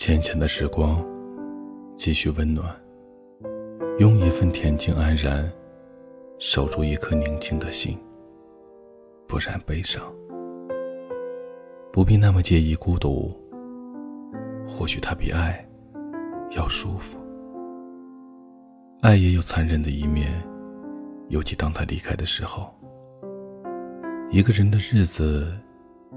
[0.00, 1.06] 浅浅的时光，
[1.94, 2.74] 继续温暖。
[3.98, 5.46] 用一份恬静安然，
[6.38, 7.98] 守住一颗宁静的心，
[9.28, 10.02] 不染悲伤。
[11.92, 13.30] 不必那么介意孤独，
[14.66, 15.62] 或许它比爱
[16.56, 17.18] 要舒服。
[19.02, 20.32] 爱也有残忍的一面，
[21.28, 22.74] 尤其当他离开的时候。
[24.30, 25.52] 一个人的日子，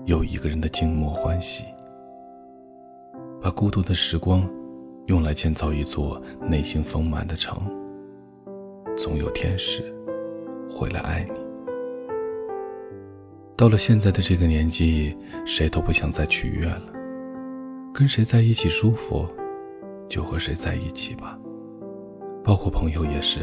[0.06, 1.66] 有一个人的静默欢喜。
[3.44, 4.50] 把孤独的时光，
[5.08, 7.62] 用来建造一座内心丰满的城。
[8.96, 9.84] 总有天使，
[10.70, 11.42] 会来爱你。
[13.58, 15.14] 到了现在的这个年纪，
[15.46, 16.86] 谁都不想再取悦了。
[17.94, 19.28] 跟谁在一起舒服，
[20.08, 21.38] 就和谁在一起吧。
[22.46, 23.42] 包括朋友也是，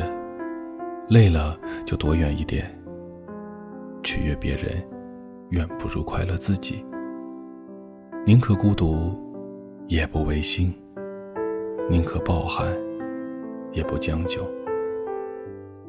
[1.11, 2.75] 累了就躲远一点。
[4.03, 4.83] 取悦别人，
[5.51, 6.83] 远不如快乐自己。
[8.25, 9.30] 宁可孤独。
[9.91, 10.73] 也不违心，
[11.89, 12.73] 宁可抱憾，
[13.73, 14.49] 也不将就。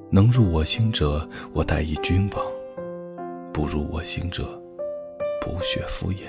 [0.09, 2.43] 能入我心者，我待以君王；
[3.53, 4.59] 不入我心者，
[5.39, 6.23] 不屑敷衍。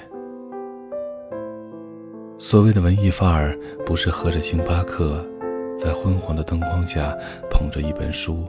[2.39, 5.27] 所谓的文艺范儿，不是喝着星巴克，
[5.75, 7.17] 在昏黄的灯光下
[7.51, 8.47] 捧着一本书，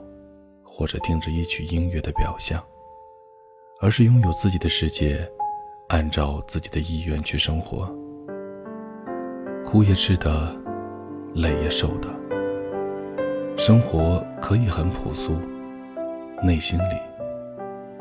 [0.61, 2.61] 或者听着一曲音乐的表象，
[3.79, 5.25] 而是拥有自己的世界，
[5.87, 7.89] 按照自己的意愿去生活。
[9.73, 10.55] 苦也吃的，
[11.33, 12.07] 累也受的。
[13.57, 15.35] 生活可以很朴素，
[16.43, 16.93] 内心里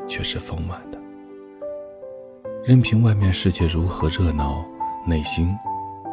[0.07, 0.99] 却是丰满的。
[2.63, 4.63] 任凭外面世界如何热闹，
[5.07, 5.49] 内心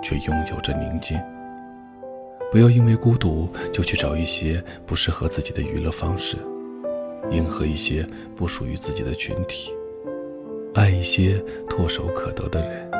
[0.02, 1.20] 却拥有着宁静。
[2.50, 6.38] 不要因为孤独就去找一些不适合自己的娱乐方式，
[7.30, 9.70] 迎合一些不属于自己的群体，
[10.72, 12.90] 爱一些唾手可得的人。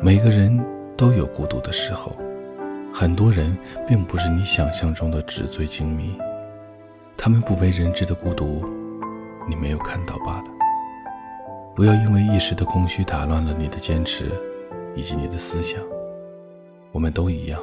[0.00, 0.77] 每个人。
[0.98, 2.10] 都有孤独的时候，
[2.92, 3.56] 很多人
[3.86, 6.18] 并不是你想象中的纸醉金迷，
[7.16, 8.64] 他们不为人知的孤独，
[9.48, 10.44] 你没有看到罢了。
[11.76, 14.32] 不要因为一时的空虚打乱了你的坚持，
[14.96, 15.80] 以及你的思想。
[16.90, 17.60] 我们都一样，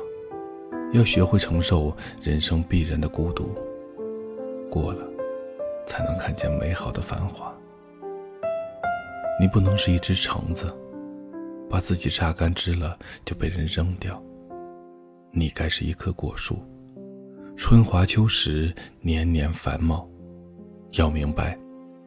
[0.93, 3.53] 要学会承受人生必然的孤独，
[4.69, 5.05] 过了，
[5.85, 7.53] 才能看见美好的繁华。
[9.41, 10.73] 你不能是一只橙子。
[11.69, 14.21] 把自己榨干汁了就被人扔掉。
[15.31, 16.57] 你该是一棵果树，
[17.57, 20.07] 春华秋实，年年繁茂。
[20.91, 21.57] 要明白，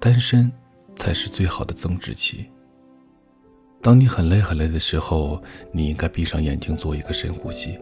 [0.00, 0.50] 单身
[0.96, 2.46] 才是最好的增值期。
[3.82, 5.42] 当你很累很累的时候，
[5.72, 7.78] 你应该闭上眼睛做一个深呼吸，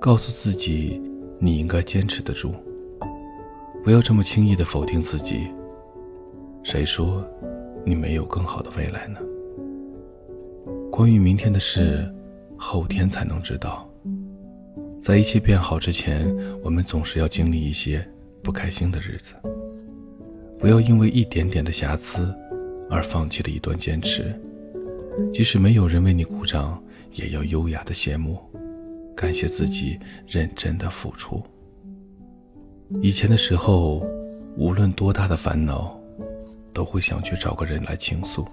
[0.00, 1.00] 告诉自己
[1.38, 2.54] 你应该坚持得住。
[3.84, 5.48] 不要这么轻易的否定自己。
[6.64, 7.24] 谁说
[7.84, 9.20] 你没有更好的未来呢？
[10.96, 12.10] 关于明天的事，
[12.56, 13.86] 后天才能知道。
[14.98, 16.34] 在一切变好之前，
[16.64, 18.02] 我们总是要经历一些
[18.42, 19.34] 不开心的日子。
[20.58, 22.34] 不要因为一点点的瑕疵，
[22.88, 24.34] 而放弃了一段坚持。
[25.34, 28.38] 即使没有人为你鼓掌，也要优雅的谢幕，
[29.14, 31.42] 感谢自己认真的付出。
[33.02, 34.02] 以前的时候，
[34.56, 36.00] 无论多大的烦恼，
[36.72, 38.48] 都会想去找个人来倾诉。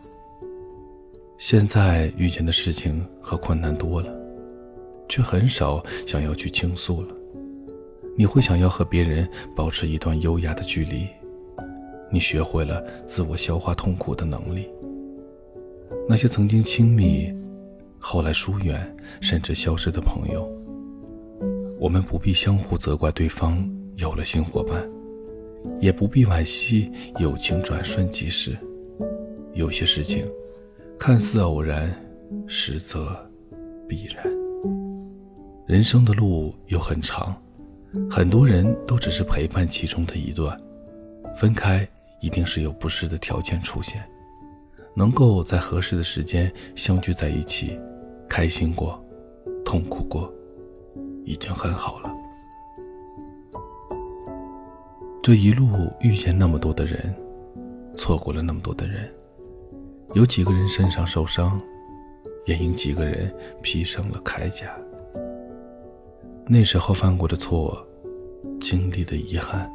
[1.46, 4.10] 现在遇见的事情和困难多了，
[5.10, 7.14] 却很少想要去倾诉了。
[8.18, 11.06] 你会想要和别人保持一段优雅的距离，
[12.10, 14.70] 你学会了自我消化痛苦的能力。
[16.08, 17.30] 那些曾经亲密，
[18.00, 20.50] 后来疏远，甚至消失的朋友，
[21.78, 24.82] 我们不必相互责怪对方有了新伙伴，
[25.82, 26.90] 也不必惋惜
[27.20, 28.58] 友情转瞬即逝。
[29.52, 30.26] 有些事情。
[31.06, 31.94] 看似偶然，
[32.48, 33.14] 实则
[33.90, 34.24] 必然。
[35.68, 37.36] 人生的路又很长，
[38.10, 40.58] 很多人都只是陪伴其中的一段。
[41.36, 41.86] 分开
[42.22, 44.02] 一定是有不适的条件出现，
[44.96, 47.78] 能够在合适的时间相聚在一起，
[48.30, 48.98] 开心过，
[49.66, 50.34] 痛苦过，
[51.26, 52.10] 已经很好了。
[55.22, 55.68] 这一路
[56.00, 57.14] 遇见那么多的人，
[57.94, 59.14] 错过了那么多的人。
[60.14, 61.60] 有几个人身上受伤，
[62.46, 63.34] 也因几个人
[63.64, 64.72] 披上了铠甲。
[66.46, 67.84] 那时候犯过的错，
[68.62, 69.68] 经历的遗憾，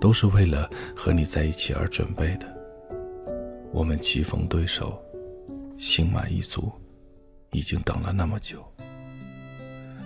[0.00, 2.46] 都是为了和你在一起而准备的。
[3.72, 5.02] 我们棋逢对手，
[5.76, 6.70] 心满意足，
[7.50, 8.64] 已经等了那么久。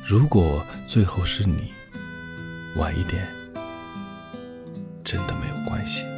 [0.07, 1.71] 如果最后是你，
[2.77, 3.27] 晚一点，
[5.05, 6.14] 真的没有关系。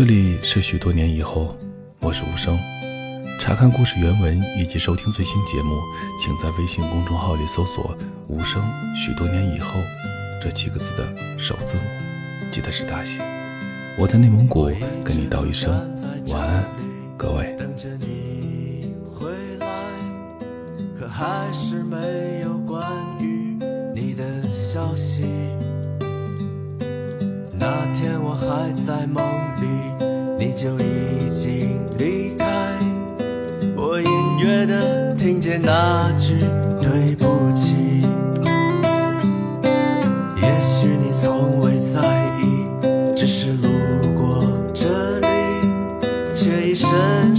[0.00, 1.54] 这里是许多年以后，
[2.00, 2.58] 我是无声。
[3.38, 5.78] 查看故事原文以及收听最新节目，
[6.18, 7.94] 请在微信公众号里搜索
[8.26, 8.62] “无声
[8.96, 9.78] 许多年以后”
[10.42, 11.06] 这七个字的
[11.38, 11.82] 首字母，
[12.50, 13.20] 记得是大写。
[13.98, 14.70] 我在内蒙古
[15.04, 15.70] 跟你道一声
[16.28, 16.64] 晚安，
[17.18, 17.54] 各位。
[17.58, 19.66] 等着你回来，
[20.98, 22.82] 可还是没有关
[23.20, 23.54] 于
[23.94, 25.26] 你的消息。
[27.52, 29.22] 那天我还在梦
[29.59, 29.59] 里，你
[30.62, 32.44] 就已经离开。
[33.74, 36.34] 我隐约的听见那句
[36.78, 38.02] 对不起，
[40.36, 42.02] 也许你从未在
[42.42, 42.66] 意，
[43.16, 43.70] 只是路
[44.14, 45.26] 过这里，
[46.34, 47.29] 却已深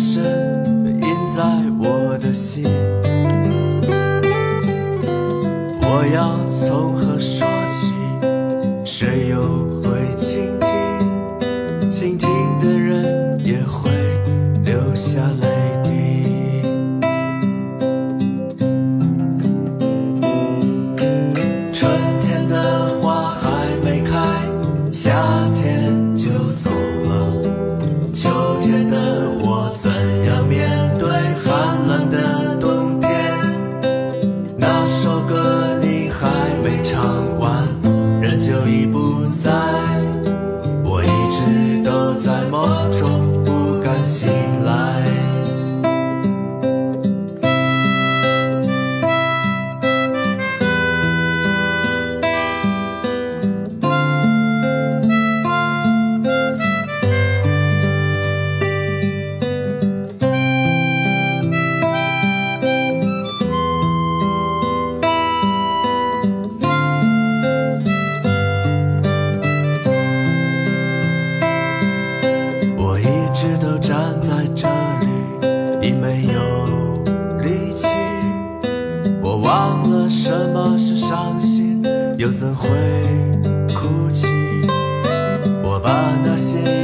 [82.21, 82.67] 又怎会
[83.73, 84.27] 哭泣？
[85.63, 86.80] 我把那些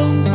[0.00, 0.29] 中